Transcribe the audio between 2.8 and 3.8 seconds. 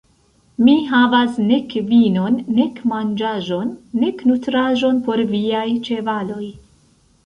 manĝaĵon,